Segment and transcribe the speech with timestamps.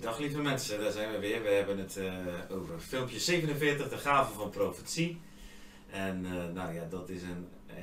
[0.00, 1.42] Dag lieve mensen, daar zijn we weer.
[1.42, 2.12] We hebben het uh,
[2.50, 5.20] over filmpje 47, de gave van profetie.
[5.90, 7.74] En uh, nou ja, dat is een uh,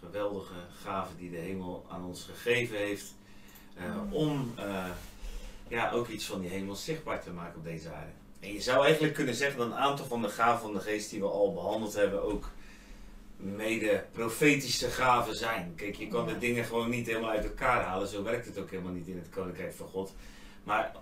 [0.00, 3.14] geweldige gave die de hemel aan ons gegeven heeft.
[4.10, 4.54] Om
[5.68, 8.12] ja, ook iets van die hemel zichtbaar te maken op deze aarde.
[8.40, 11.10] En je zou eigenlijk kunnen zeggen dat een aantal van de gaven van de geest
[11.10, 12.50] die we al behandeld hebben ook
[13.36, 15.72] mede profetische gaven zijn.
[15.76, 18.08] Kijk, je kan de dingen gewoon niet helemaal uit elkaar halen.
[18.08, 20.14] Zo werkt het ook helemaal niet in het Koninkrijk van God.
[20.64, 20.92] Maar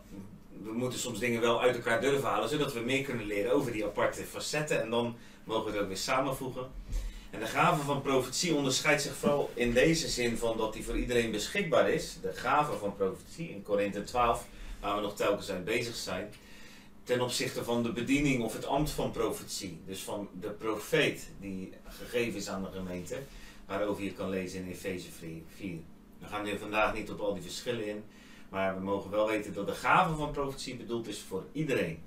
[0.63, 3.73] we moeten soms dingen wel uit elkaar durven halen, zodat we meer kunnen leren over
[3.73, 4.83] die aparte facetten.
[4.83, 6.71] En dan mogen we het ook weer samenvoegen.
[7.31, 10.99] En de gave van profetie onderscheidt zich vooral in deze zin van dat die voor
[10.99, 12.17] iedereen beschikbaar is.
[12.23, 14.47] De gave van profetie in Korinthe 12,
[14.81, 16.33] waar we nog telkens aan bezig zijn.
[17.05, 19.81] Ten opzichte van de bediening of het ambt van profetie.
[19.87, 23.19] Dus van de profeet die gegeven is aan de gemeente.
[23.67, 25.09] Waarover je kan lezen in Efeze
[25.57, 25.77] 4.
[26.19, 28.05] We gaan hier vandaag niet op al die verschillen in.
[28.53, 32.03] Maar we mogen wel weten dat de gave van profetie bedoeld is voor iedereen.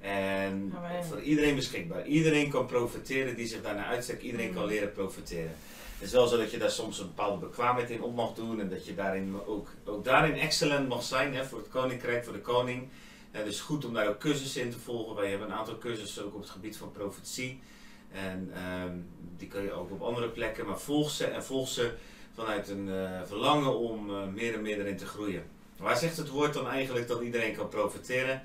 [0.00, 0.74] En
[1.08, 2.06] voor iedereen beschikbaar.
[2.06, 4.22] Iedereen kan profiteren die zich daarna uitstrekt.
[4.22, 4.68] Iedereen kan mm.
[4.68, 5.54] leren profiteren.
[5.98, 8.60] Het is wel zo dat je daar soms een bepaalde bekwaamheid in op mag doen.
[8.60, 11.34] En dat je daarin ook, ook daarin excellent mag zijn.
[11.34, 12.88] Hè, voor het koninkrijk, voor de koning.
[13.30, 15.16] Het is goed om daar ook cursussen in te volgen.
[15.16, 17.60] Wij hebben een aantal cursussen ook op het gebied van profetie.
[18.12, 18.96] En ehm,
[19.36, 20.66] die kun je ook op andere plekken.
[20.66, 21.92] Maar volg ze en volg ze
[22.34, 25.60] vanuit een uh, verlangen om uh, meer en meer erin te groeien.
[25.82, 28.42] Waar zegt het woord dan eigenlijk dat iedereen kan profiteren?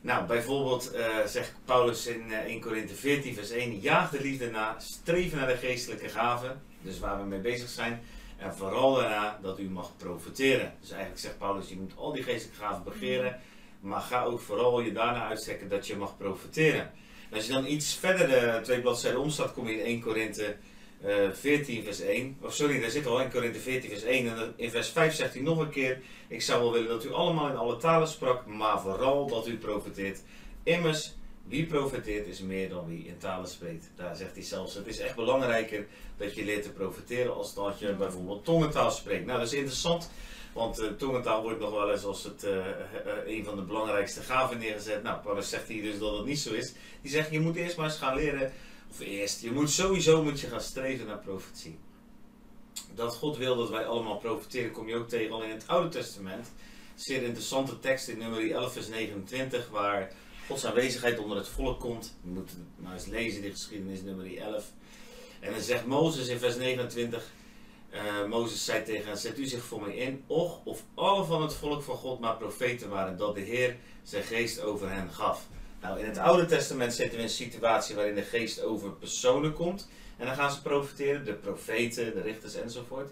[0.00, 4.50] Nou, bijvoorbeeld uh, zegt Paulus in uh, 1 Korinthe 14, vers 1: Jaag de liefde
[4.50, 8.02] na, streven naar de geestelijke gaven, dus waar we mee bezig zijn,
[8.36, 10.74] en vooral daarna dat u mag profiteren.
[10.80, 13.40] Dus eigenlijk zegt Paulus: Je moet al die geestelijke gaven begeren,
[13.80, 16.90] maar ga ook vooral je daarna uitstrekken dat je mag profiteren.
[17.32, 20.56] als je dan iets verder de twee bladzijden omstaat, kom je in 1 Korinthe
[21.32, 22.36] 14 eh, vers 1.
[22.40, 24.28] Of sorry, daar zit al in Korinthe 14 vers 1.
[24.28, 26.00] En in vers 5 zegt hij nog een keer.
[26.28, 29.56] Ik zou wel willen dat u allemaal in alle talen sprak, maar vooral dat u
[29.56, 30.22] profeteert.
[30.62, 31.14] Immers,
[31.46, 33.90] wie profeteert is meer dan wie in talen spreekt.
[33.96, 35.86] Daar zegt hij zelfs, het is echt belangrijker
[36.16, 39.26] dat je leert te profiteren als dat je bijvoorbeeld tongentaal spreekt.
[39.26, 40.10] Nou, dat is interessant.
[40.52, 42.66] Want uh, tongentaal wordt nog wel eens als het, uh,
[43.26, 45.02] een van de belangrijkste gaven neergezet.
[45.02, 46.74] Nou, Paulus zegt hier dus dat het niet zo is.
[47.02, 48.52] Die zegt, je moet eerst maar eens gaan leren
[48.94, 51.78] of eerst, je moet sowieso moet je gaan streven naar profetie.
[52.94, 55.88] Dat God wil dat wij allemaal profiteren, kom je ook tegen al in het Oude
[55.88, 56.52] Testament.
[56.94, 60.12] Zeer interessante tekst in nummer 11 vers 29, waar
[60.46, 62.16] Gods aanwezigheid onder het volk komt.
[62.22, 64.70] Je moet maar eens lezen, die geschiedenis nummer 11.
[65.40, 67.32] En dan zegt Mozes in vers 29,
[67.94, 71.42] uh, Mozes zei tegen hen, zet u zich voor mij in, och of alle van
[71.42, 75.46] het volk van God maar profeten waren, dat de Heer zijn geest over hen gaf.
[75.84, 79.52] Nou, in het Oude Testament zitten we in een situatie waarin de geest over personen
[79.52, 79.88] komt.
[80.16, 83.10] En dan gaan ze profiteren, de profeten, de richters enzovoort.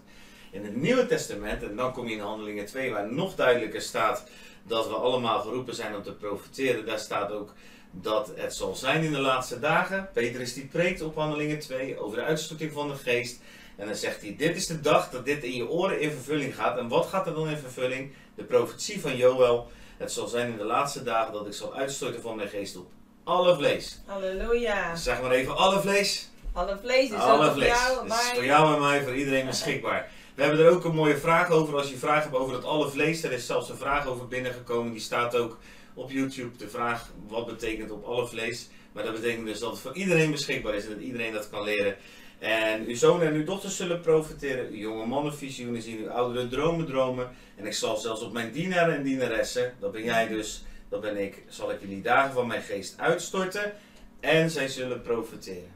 [0.51, 4.23] In het Nieuwe Testament, en dan kom je in Handelingen 2, waar nog duidelijker staat
[4.63, 6.85] dat we allemaal geroepen zijn om te profiteren.
[6.85, 7.53] Daar staat ook
[7.91, 10.09] dat het zal zijn in de laatste dagen.
[10.13, 13.39] Petrus die preekt op Handelingen 2 over de uitstorting van de geest.
[13.75, 16.55] En dan zegt hij, dit is de dag dat dit in je oren in vervulling
[16.55, 16.77] gaat.
[16.77, 18.13] En wat gaat er dan in vervulling?
[18.35, 22.21] De profetie van Joël het zal zijn in de laatste dagen dat ik zal uitstorten
[22.21, 22.91] van mijn geest op
[23.23, 23.99] alle vlees.
[24.05, 24.95] Halleluja.
[24.95, 26.29] Zeg maar even alle vlees.
[26.53, 27.73] Alle vlees is alle vlees.
[27.73, 28.31] voor jou en mij.
[28.33, 30.09] voor jou en mij, voor iedereen beschikbaar.
[30.35, 31.75] We hebben er ook een mooie vraag over.
[31.77, 34.91] Als je vragen hebt over dat alle vlees, er is zelfs een vraag over binnengekomen.
[34.91, 35.57] Die staat ook
[35.93, 36.57] op YouTube.
[36.57, 38.69] De vraag wat betekent op alle vlees.
[38.91, 41.63] Maar dat betekent dus dat het voor iedereen beschikbaar is en dat iedereen dat kan
[41.63, 41.95] leren.
[42.43, 46.49] En uw zonen en uw dochters zullen profiteren, uw jonge mannen visioenen zien, uw ouderen
[46.49, 47.29] dromen dromen.
[47.55, 51.17] En ik zal zelfs op mijn dienaren en dienaressen, dat ben jij dus, dat ben
[51.17, 53.73] ik, zal ik jullie dagen van mijn geest uitstorten.
[54.19, 55.71] En zij zullen profiteren.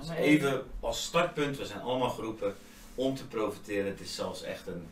[0.00, 2.54] Dus even als startpunt, we zijn allemaal geroepen
[2.94, 3.86] om te profiteren.
[3.86, 4.86] Het is zelfs echt een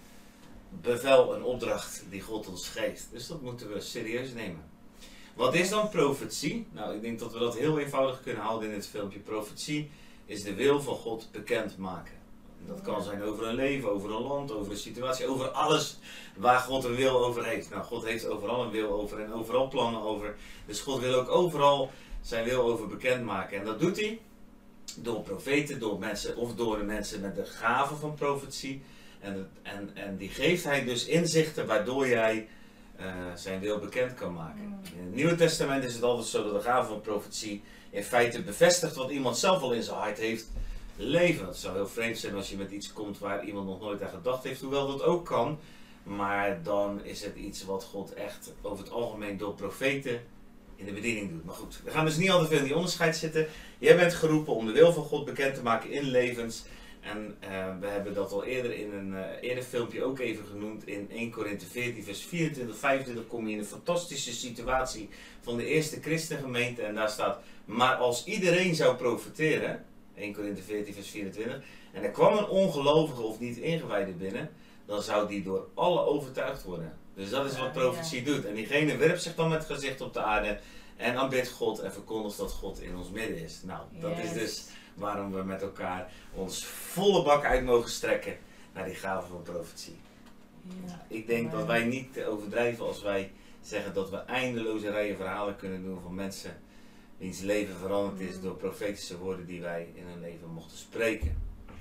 [0.68, 3.06] bevel, een opdracht die God ons geeft.
[3.10, 4.64] Dus dat moeten we serieus nemen.
[5.34, 6.66] Wat is dan profetie?
[6.70, 9.18] Nou, ik denk dat we dat heel eenvoudig kunnen houden in het filmpje.
[9.18, 9.90] Profetie
[10.26, 12.20] is de wil van God bekend maken.
[12.66, 15.98] Dat kan zijn over een leven, over een land, over een situatie, over alles
[16.36, 17.70] waar God een wil over heeft.
[17.70, 20.36] Nou, God heeft overal een wil over en overal plannen over.
[20.66, 21.90] Dus God wil ook overal
[22.20, 23.58] zijn wil over bekendmaken.
[23.58, 24.20] En dat doet hij
[24.96, 28.82] door profeten, door mensen of door de mensen met de gave van profetie.
[29.20, 32.48] En, en, en die geeft hij dus inzichten waardoor jij
[33.02, 34.81] uh, zijn wil bekend kan maken.
[34.96, 38.43] In het Nieuwe Testament is het altijd zo dat de gave van profetie in feite
[38.43, 40.46] bevestigt wat iemand zelf al in zijn hart heeft
[40.96, 41.46] leven.
[41.46, 44.08] Het zou heel vreemd zijn als je met iets komt waar iemand nog nooit aan
[44.08, 45.58] gedacht heeft, hoewel dat ook kan.
[46.02, 50.20] Maar dan is het iets wat God echt over het algemeen door profeten
[50.76, 51.44] in de bediening doet.
[51.44, 53.46] Maar goed, we gaan dus niet altijd veel in die onderscheid zitten.
[53.78, 56.64] Jij bent geroepen om de wil van God bekend te maken in levens
[57.02, 60.87] En eh, we hebben dat al eerder in een eh, eerder filmpje ook even genoemd.
[60.87, 65.08] In 1 Korinthe 14, vers 24, 25 kom je in een fantastische situatie
[65.40, 66.82] van de eerste christengemeente.
[66.82, 69.84] En daar staat, maar als iedereen zou profiteren,
[70.14, 71.62] 1 Korinthe 14, vers 24,
[71.93, 74.50] en er kwam een ongelovige of niet ingewijde binnen,
[74.87, 76.93] dan zou die door alle overtuigd worden.
[77.14, 78.44] Dus dat is wat profetie doet.
[78.44, 80.58] En diegene werpt zich dan met gezicht op de aarde
[80.96, 83.60] en aanbidt God en verkondigt dat God in ons midden is.
[83.64, 88.36] Nou, dat is dus waarom we met elkaar ons volle bak uit mogen strekken
[88.72, 89.96] naar die gave van profetie.
[90.86, 91.04] Ja.
[91.08, 95.82] Ik denk dat wij niet overdrijven als wij zeggen dat we eindeloze rijen verhalen kunnen
[95.84, 96.60] doen van mensen
[97.16, 98.42] wiens leven veranderd is Mm.
[98.42, 101.36] door profetische woorden die wij in hun leven mochten spreken.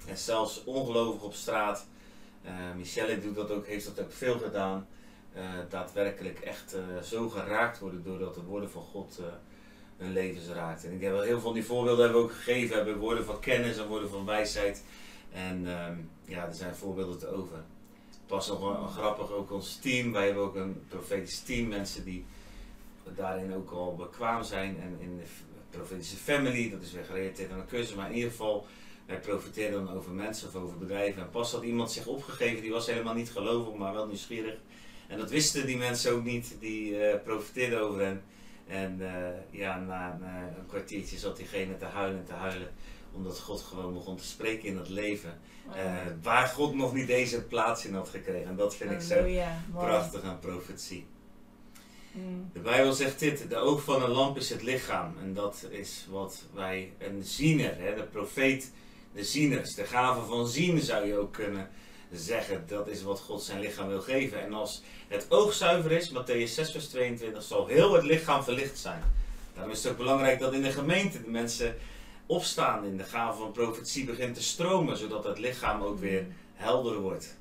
[0.08, 1.88] En zelfs ongelovig op straat,
[2.44, 4.88] eh, Michelle doet dat ook, heeft dat ook veel gedaan,
[5.34, 9.20] eh, daadwerkelijk echt eh, zo geraakt worden doordat de woorden van God
[10.02, 10.86] hun levens raakt.
[10.86, 13.26] En ik heb wel heel veel van die voorbeelden hebben we ook gegeven, hebben woorden
[13.26, 14.84] van kennis en woorden van wijsheid.
[15.32, 15.96] En ehm,
[16.26, 17.64] ja, er zijn voorbeelden te over.
[18.26, 20.12] Pas nog wel grappig, ook ons team.
[20.12, 22.26] Wij hebben ook een profetisch team, mensen die
[23.16, 24.80] daarin ook al bekwaam zijn.
[24.82, 25.24] En in de
[25.70, 28.66] profetische family, dat is weer gerelateerd aan een cursus, maar in ieder geval,
[29.06, 31.22] wij profiteren dan over mensen of over bedrijven.
[31.22, 34.58] En pas had iemand zich opgegeven, die was helemaal niet gelovig, maar wel nieuwsgierig.
[35.08, 38.24] En dat wisten die mensen ook niet, die eh profiteerden over hen.
[38.72, 40.20] En eh, ja, na,
[40.58, 42.72] een kwartiertje zat diegene te huilen en te huilen,
[43.14, 45.40] omdat God gewoon begon te spreken in dat leven.
[45.76, 48.48] Eh, waar God nog niet deze plaats in had gekregen.
[48.48, 49.46] En dat vind ik zo mooi.
[49.74, 51.06] prachtig aan profetie.
[52.12, 52.50] Mm.
[52.54, 55.16] De Bijbel zegt dit, de oog van een lamp is het lichaam.
[55.22, 58.72] En dat is wat wij, een ziener, hè, de profeet,
[59.14, 61.70] de zieners, de gave van zien zou je ook kunnen
[62.18, 62.64] zeggen.
[62.68, 64.42] Dat is wat God zijn lichaam wil geven.
[64.42, 68.78] En als het oog zuiver is, Matthäus 6 vers 22, zal heel het lichaam verlicht
[68.78, 69.04] zijn.
[69.54, 71.78] Daarom is het ook belangrijk dat in de gemeente de mensen
[72.26, 77.00] opstaan in de gave van profetie begint te stromen, zodat het lichaam ook weer helder
[77.00, 77.38] wordt.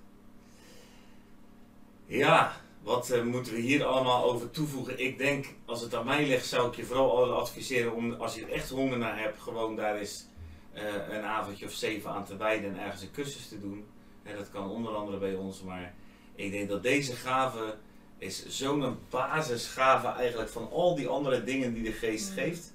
[2.06, 4.98] Ja, wat eh, moeten we hier allemaal over toevoegen?
[5.00, 8.34] Ik denk, als het aan mij ligt, zou ik je vooral al adviseren om, als
[8.34, 10.24] je er echt honger naar hebt, gewoon daar eens
[10.72, 13.86] eh, een avondje of zeven aan te wijden en ergens een cursus te doen.
[14.22, 15.94] En dat kan onder andere bij ons, maar
[16.34, 17.74] ik denk dat deze gave
[18.18, 22.34] is zo'n basisgave eigenlijk van al die andere dingen die de geest Mm.
[22.34, 22.72] geeft.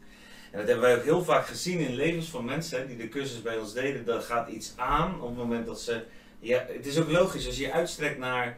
[0.51, 3.42] En dat hebben wij ook heel vaak gezien in levens van mensen die de cursus
[3.42, 4.06] bij ons deden.
[4.06, 6.03] Dat gaat iets aan op het moment dat ze.
[6.39, 8.57] Ja, het is ook logisch als je uitstrekt naar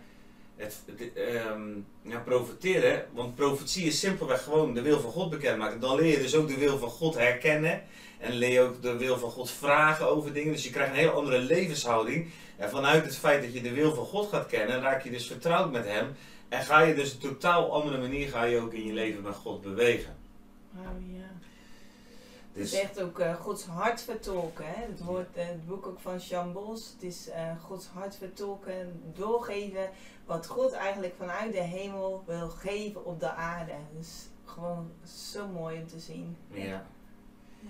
[0.55, 0.77] het,
[1.15, 1.61] ehm,
[2.01, 3.05] ja, profiteren.
[3.13, 5.79] Want profetie is simpelweg gewoon de wil van God bekendmaken.
[5.79, 7.83] Dan leer je dus ook de wil van God herkennen.
[8.19, 10.53] En leer je ook de wil van God vragen over dingen.
[10.53, 12.29] Dus je krijgt een heel andere levenshouding.
[12.57, 15.27] En vanuit het feit dat je de wil van God gaat kennen, raak je dus
[15.27, 16.15] vertrouwd met Hem.
[16.49, 19.35] En ga je dus een totaal andere manier ga je ook in je leven met
[19.35, 20.15] God bewegen.
[20.75, 21.21] Halleluja.
[21.21, 24.65] Het Dus is echt ook eh, Gods hart vertolken.
[24.67, 24.81] Hè?
[24.89, 26.93] Het, woord, eh, het boek ook van Jean Bos.
[26.93, 29.89] Het is eh, Gods hart vertolken, doorgeven
[30.25, 33.73] wat God eigenlijk vanuit de hemel wil geven op de aarde.
[33.97, 34.91] Dus gewoon
[35.31, 36.37] zo mooi om te zien.
[36.53, 36.85] ja.
[37.59, 37.69] Ja.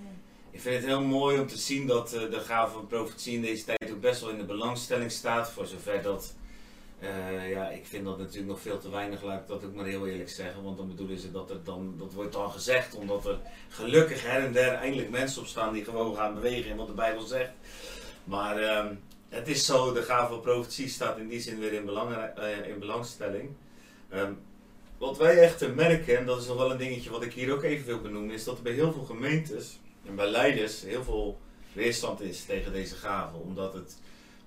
[0.51, 3.41] Ik vind het heel mooi om te zien dat eh, de gave van profetie in
[3.41, 5.51] deze tijd ook best wel in de belangstelling staat.
[5.51, 6.35] Voor zover dat,
[6.99, 9.85] eh, ja, ik vind dat natuurlijk nog veel te weinig, laat ik dat ook maar
[9.85, 10.63] heel eerlijk zeggen.
[10.63, 13.39] Want dan bedoelen ze dat het dan, dat wordt dan gezegd omdat er
[13.69, 17.25] gelukkig her en der eindelijk mensen opstaan die gewoon gaan bewegen in wat de Bijbel
[17.25, 17.51] zegt.
[18.23, 18.95] Maar ehm,
[19.29, 22.67] het is zo, de gave van profetie staat in die zin weer in, belang, eh,
[22.67, 23.49] in belangstelling.
[24.09, 24.31] Ehm,
[24.97, 27.63] wat wij echt merken, en dat is nog wel een dingetje wat ik hier ook
[27.63, 31.39] even wil benoemen, is dat er bij heel veel gemeentes en bij leiders heel veel
[31.73, 33.37] weerstand is tegen deze gave.
[33.37, 33.97] Omdat het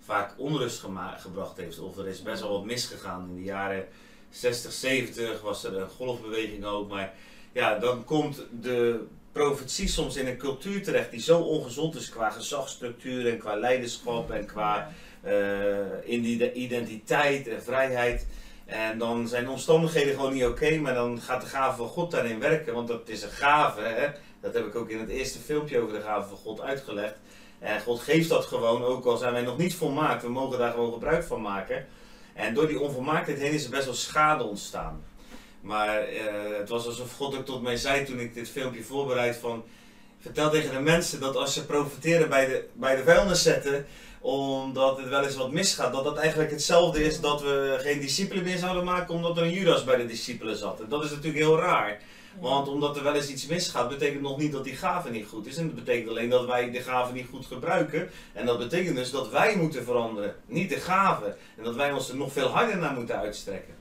[0.04, 0.84] vaak onrust
[1.16, 1.78] gebracht heeft.
[1.78, 3.28] Of er is best wel wat misgegaan.
[3.28, 3.86] In de jaren
[4.30, 6.88] 60, 70 was er een golfbeweging ook.
[6.88, 7.12] Maar
[7.52, 12.30] ja, dan komt de profetie soms in een cultuur terecht die zo ongezond is qua
[12.30, 14.92] gezagsstructuur en qua leiderschap en qua
[16.06, 18.26] die identiteit en vrijheid.
[18.66, 22.10] En dan zijn de omstandigheden gewoon niet oké, maar dan gaat de gave van God
[22.10, 23.80] daarin werken, want dat is een gave.
[23.80, 24.08] Hè?
[24.40, 27.14] Dat heb ik ook in het eerste filmpje over de gave van God uitgelegd.
[27.59, 30.73] En God geeft dat gewoon, ook al zijn wij nog niet volmaakt, we mogen daar
[30.73, 31.87] gewoon gebruik van maken.
[32.35, 35.04] En door die onvolmaaktheid heen is er best wel schade ontstaan.
[35.61, 39.37] Maar eh, het was alsof God ook tot mij zei toen ik dit filmpje voorbereid
[39.37, 39.64] van...
[40.20, 43.87] Vertel tegen de mensen dat als ze profiteren bij de, bij de vuilnis zetten,
[44.20, 48.44] omdat het wel eens wat misgaat, dat dat eigenlijk hetzelfde is dat we geen discipelen
[48.44, 50.80] meer zouden maken omdat er een Judas bij de discipelen zat.
[50.80, 52.00] En dat is natuurlijk heel raar.
[52.38, 55.46] Want omdat er wel eens iets misgaat, betekent nog niet dat die gave niet goed
[55.46, 55.56] is.
[55.56, 58.10] En dat betekent alleen dat wij de gave niet goed gebruiken.
[58.32, 61.37] En dat betekent dus dat wij moeten veranderen, niet de gave.
[61.56, 63.75] En dat wij ons er nog veel harder naar moeten uitstrekken.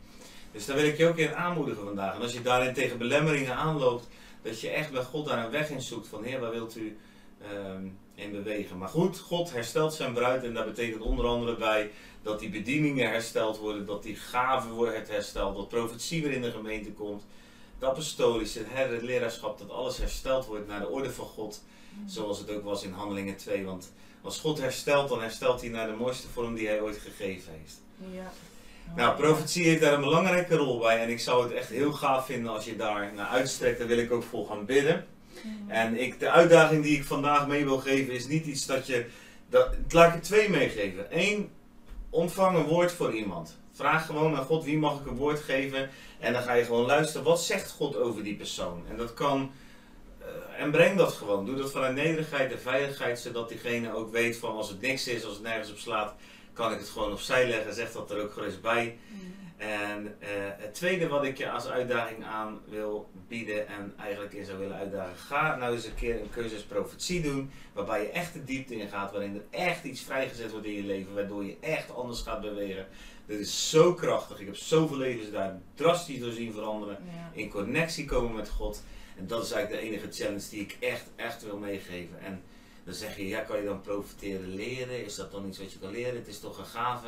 [0.51, 2.15] Dus daar wil ik je ook in aanmoedigen vandaag.
[2.15, 4.07] En als je daarin tegen belemmeringen aanloopt,
[4.41, 6.07] dat je echt bij God daar een weg in zoekt.
[6.07, 6.97] Van Heer, waar wilt u
[7.41, 8.77] ehm, in bewegen.
[8.77, 11.91] Maar goed, God herstelt zijn bruid en dat betekent onder andere bij
[12.21, 16.51] dat die bedieningen hersteld worden, dat die gaven worden hersteld, dat profetie weer in de
[16.51, 17.23] gemeente komt,
[17.79, 21.63] dat apostolische, het leraarschap, dat alles hersteld wordt naar de orde van God,
[22.05, 23.65] zoals het ook was in Handelingen 2.
[23.65, 27.51] Want als God herstelt, dan herstelt hij naar de mooiste vorm die hij ooit gegeven
[27.53, 27.81] heeft.
[28.11, 28.31] Ja.
[28.95, 32.25] Nou, profetie heeft daar een belangrijke rol bij en ik zou het echt heel gaaf
[32.25, 33.79] vinden als je daar naar uitstrekt.
[33.79, 35.05] Daar wil ik ook voor gaan bidden.
[35.41, 35.71] Mhm.
[35.71, 39.05] En ik, de uitdaging die ik vandaag mee wil geven is niet iets dat je.
[39.49, 41.07] Dat, laat ik er twee meegeven.
[41.09, 41.49] Eén,
[42.09, 43.57] ontvang een woord voor iemand.
[43.79, 45.89] Vraag gewoon aan God wie mag ik een woord geven.
[46.19, 47.23] En dan ga je gewoon luisteren.
[47.25, 48.83] Wat zegt God over die persoon?
[48.89, 49.51] En dat kan.
[50.19, 51.45] eh, en breng dat gewoon.
[51.45, 53.19] Doe dat vanuit nederigheid en veiligheid.
[53.19, 56.13] Zodat diegene ook weet van als het niks is, als het nergens op slaat.
[56.53, 57.73] Kan ik het gewoon opzij leggen.
[57.73, 58.97] Zeg dat er ook gerust bij.
[59.07, 59.25] Mhm.
[59.59, 64.45] En eh, het tweede wat ik je als uitdaging aan wil bieden en eigenlijk in
[64.45, 68.33] zou willen uitdagen, ga nou eens een keer een cursus profetie doen, waarbij je echt
[68.33, 71.57] de diepte in gaat, waarin er echt iets vrijgezet wordt in je leven, waardoor je
[71.59, 72.87] echt anders gaat bewegen.
[73.29, 74.39] Dit is zo krachtig.
[74.39, 77.31] Ik heb zoveel levens daar drastisch door zien veranderen, Ja.
[77.33, 78.83] in connectie komen met God.
[79.17, 82.19] En dat is eigenlijk de enige challenge die ik echt, echt wil meegeven.
[82.21, 82.41] En
[82.83, 85.05] dan zeg je, ja, kan je dan profiteren leren?
[85.05, 86.15] Is dat dan iets wat je kan leren?
[86.15, 87.07] Het is toch een gave?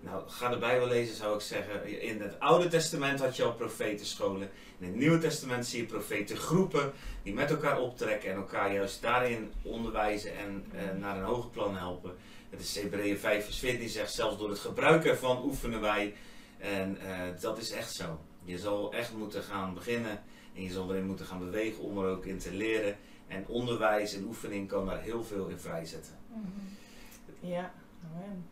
[0.00, 2.00] Nou, ga de Bijbel lezen zou ik zeggen.
[2.02, 4.50] In het Oude Testament had je al profetenscholen.
[4.78, 9.52] In het Nieuwe Testament zie je profetengroepen die met elkaar optrekken en elkaar juist daarin
[9.62, 12.16] onderwijzen en eh, naar een hoger plan helpen.
[12.50, 16.14] Het is Hebreeën 5 vers 14 die zegt, zelfs door het gebruik ervan oefenen wij.
[16.58, 18.20] En eh, dat is echt zo.
[18.44, 20.22] Je zal echt moeten gaan beginnen
[20.54, 22.96] en je zal erin moeten gaan bewegen om er ook in te leren.
[23.26, 26.14] En onderwijs en oefening kan daar heel veel in vrijzetten.
[26.28, 26.40] Mhm.
[27.40, 27.72] Ja,
[28.04, 28.46] amen.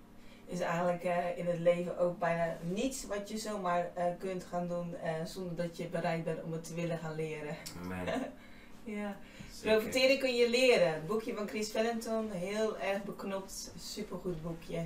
[0.47, 4.69] Is eigenlijk eh, in het leven ook bijna niets wat je zomaar eh, kunt gaan
[4.69, 7.57] doen zonder dat je bereid bent om het te willen gaan leren.
[7.83, 8.07] Amen.
[8.87, 9.16] Ja.
[9.52, 9.76] Zeker.
[9.76, 10.93] Profiteren kun je leren.
[10.93, 14.85] Het boekje van Chris Valenton, heel erg beknopt, supergoed boekje.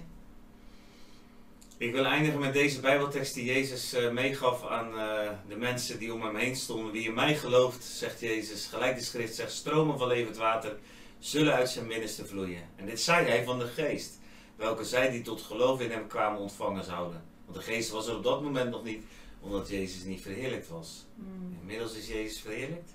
[1.76, 6.14] Ik wil eindigen met deze Bijbeltekst die Jezus eh, meegaf aan eh, de mensen die
[6.14, 6.92] om hem heen stonden.
[6.92, 10.78] Wie in mij gelooft, zegt Jezus, gelijk de schrift zegt, stromen van levend water
[11.19, 12.62] zullen uit zijn binnenste vloeien.
[12.76, 14.19] En dit zei hij van de geest,
[14.57, 17.23] welke zij die tot geloof in hem kwamen ontvangen zouden.
[17.45, 19.04] Want de geest was er op dat moment nog niet,
[19.40, 21.07] omdat Jezus niet verheerlijkt was.
[21.14, 21.57] Mm.
[21.61, 22.95] Inmiddels is Jezus verheerlijkt.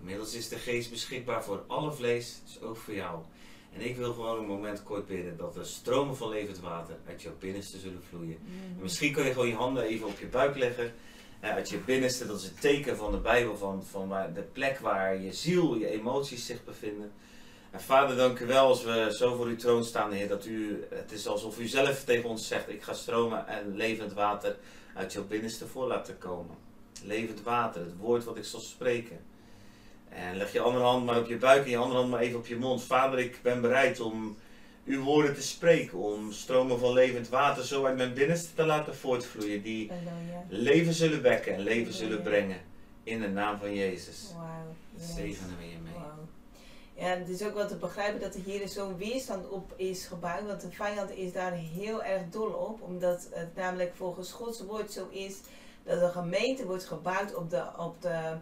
[0.00, 3.18] Inmiddels is de geest beschikbaar voor alle vlees, dus ook voor jou.
[3.72, 7.22] En ik wil gewoon een moment kort bidden dat er stromen van levend water uit
[7.22, 8.38] jouw binnenste zullen vloeien.
[8.46, 8.82] En Mhm.
[8.82, 10.92] misschien kan je gewoon je handen even op je buik leggen.
[11.40, 14.42] eh, uit je binnenste, dat is het teken van de Bijbel, van, van waar, de
[14.42, 17.12] plek waar je ziel, je emoties zich bevinden.
[17.70, 20.84] En vader, dank u wel als we zo voor uw troon staan, Heer, dat u,
[20.90, 24.56] het is alsof u zelf tegen ons zegt, ik ga stromen en levend water
[24.94, 26.56] uit jouw binnenste voor laten komen.
[27.04, 29.20] Levend water, het woord wat ik zal spreken.
[30.10, 32.38] En leg je andere hand maar op je buik en je andere hand maar even
[32.38, 32.82] op je mond.
[32.82, 34.36] Vader, ik ben bereid om
[34.84, 38.96] uw woorden te spreken, om stromen van levend water zo uit mijn binnenste te laten
[38.96, 39.90] voortvloeien, die
[40.48, 42.60] leven zullen wekken en leven zullen brengen.
[43.02, 44.32] In de naam van Jezus.
[44.36, 44.74] Wauw.
[44.96, 45.14] yes.
[45.14, 45.92] Zegenen we je mee.
[46.94, 50.46] Ja, het is ook wel te begrijpen dat er hier zo'n weerstand op is gebouwd.
[50.46, 52.82] Want de vijand is daar heel erg dol op.
[52.82, 55.36] Omdat het namelijk volgens Gods woord zo is
[55.84, 58.36] dat de gemeente wordt gebouwd op de, op de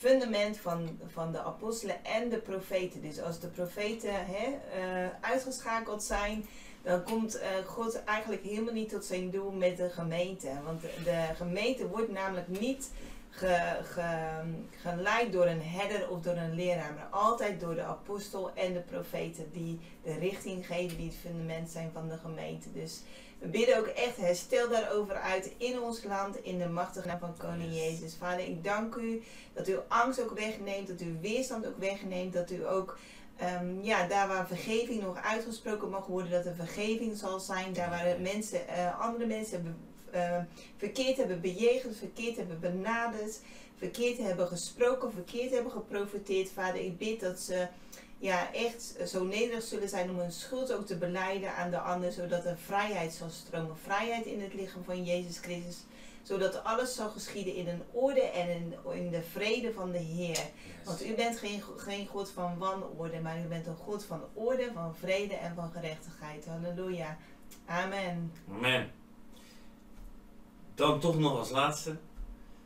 [0.00, 3.00] fundament van, van de apostelen en de profeten.
[3.02, 4.46] Dus als de profeten hè,
[4.80, 6.46] eh, uitgeschakeld zijn,
[6.82, 10.48] dan komt eh, God eigenlijk helemaal niet tot zijn doel met de gemeente.
[10.64, 12.90] Want de, gemeente wordt namelijk niet
[13.30, 14.44] ge, ge-
[14.80, 18.80] geleid door een herder of door een leraar, maar altijd door de apostel en de
[18.80, 22.72] profeten die de richting geven, die het fundament zijn van de gemeente.
[22.72, 23.02] Dus
[23.40, 27.36] we bidden ook echt herstel daarover uit in ons land, in de machtige naam van
[27.36, 27.74] Koning.
[27.74, 28.14] Jezus.
[28.14, 32.50] Vader, ik dank u dat u angst ook wegneemt, dat u weerstand ook wegneemt, dat
[32.50, 32.98] u ook
[33.36, 37.72] ehm, ja, daar waar vergeving nog uitgesproken mag worden, dat er vergeving zal zijn.
[37.72, 39.76] Daar waar mensen, eh, andere mensen hebben,
[40.10, 40.42] eh,
[40.76, 43.40] verkeerd hebben bejegend, verkeerd hebben benaderd,
[43.76, 46.50] verkeerd hebben gesproken, verkeerd hebben geprofiteerd.
[46.50, 47.66] Vader, ik bid dat ze
[48.20, 52.12] ja, echt zo nederig zullen zijn om hun schuld ook te beleiden aan de ander,
[52.12, 53.76] zodat er vrijheid zal stromen.
[53.78, 55.84] Vrijheid in het lichaam van Jezus Christus,
[56.22, 60.50] zodat alles zal geschieden in een orde en in, in de vrede van de Heer.
[60.84, 64.70] Want u bent geen, geen God van wanorde, maar u bent een God van orde,
[64.74, 66.46] van vrede en van gerechtigheid.
[66.46, 67.18] Halleluja.
[67.66, 68.32] Amen.
[68.50, 68.90] Amen.
[70.74, 71.96] Dan toch nog als laatste.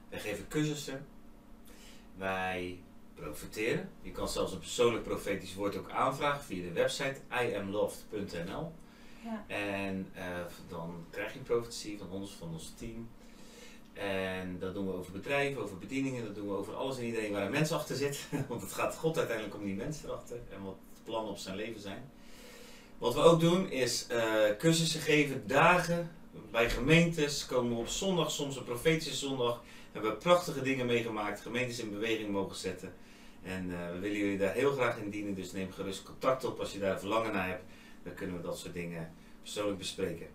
[0.09, 1.07] Wij geven cursussen.
[2.17, 2.79] Wij
[3.15, 3.91] profiteren.
[4.03, 8.73] Je kan zelfs een persoonlijk profetisch woord ook aanvragen via de website iamloft.nl.
[9.25, 9.45] Ja.
[9.47, 10.25] En eh,
[10.69, 13.09] dan krijg je een profetie van ons, van ons team.
[13.93, 17.33] En dat doen we over bedrijven, over bedieningen, dat doen we over alles en iedereen
[17.33, 18.27] waar een mens achter zit.
[18.49, 20.37] Want het gaat God uiteindelijk om die mensen erachter.
[20.51, 22.11] En wat plannen op zijn leven zijn.
[22.99, 26.11] Wat we ook doen is uh, cursussen geven, dagen
[26.51, 27.47] bij gemeentes.
[27.47, 29.63] Komen we op zondag, soms een profetische zondag.
[29.93, 32.95] Hebben we prachtige dingen meegemaakt, gemeentes in beweging mogen zetten.
[33.45, 36.59] En uh, we willen jullie daar heel graag in dienen, dus neem gerust contact op
[36.61, 37.65] als je daar verlangen naar hebt.
[38.03, 40.27] Dan kunnen we dat soort dingen persoonlijk bespreken.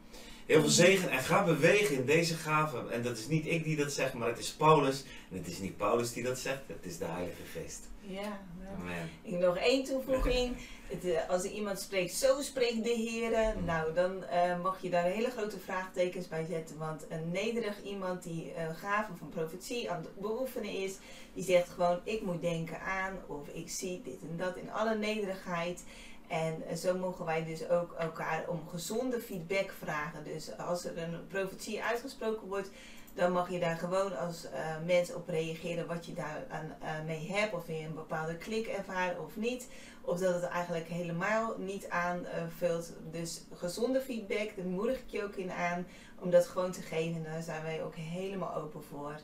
[0.50, 2.84] Heel veel zegen en ga bewegen in deze gave.
[2.92, 5.04] En dat is niet ik die dat zegt, maar het is Paulus.
[5.32, 7.88] En het is niet Paulus die dat zegt, het is de Heilige Geest.
[8.02, 8.40] Ja,
[8.78, 9.10] Amen.
[9.22, 10.56] Ik nog één toevoeging.
[10.88, 13.66] Het, eh, als iemand spreekt, zo spreekt de Heer, mm.
[13.66, 16.78] nou dan uh, mag je daar hele grote vraagtekens bij zetten.
[16.78, 20.94] Want een nederig iemand die uh, gave van profetie aan het beoefenen is,
[21.34, 24.98] die zegt gewoon: Ik moet denken aan, of ik zie dit en dat in alle
[24.98, 25.84] nederigheid.
[26.30, 30.24] En zo mogen wij dus ook elkaar om gezonde feedback vragen.
[30.24, 32.70] Dus als er een profetie uitgesproken wordt,
[33.14, 37.06] dan mag je daar gewoon als uh, mens op reageren wat je daar aan, uh,
[37.06, 37.54] mee hebt.
[37.54, 39.68] Of je een bepaalde klik ervaart of niet.
[40.02, 42.94] Of dat het eigenlijk helemaal niet aanvult.
[43.12, 45.88] dus gezonde feedback, daar moedig ik je ook in aan
[46.20, 47.24] om dat gewoon te geven.
[47.24, 49.20] Daar zijn wij ook helemaal open voor.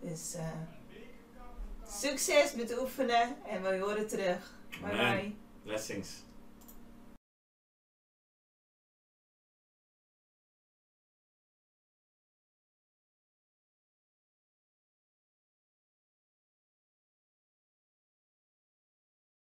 [0.00, 0.42] Dus uh,
[1.86, 4.54] succes met oefenen en we horen terug.
[4.82, 5.34] Bye bye.
[5.62, 6.26] Blessings.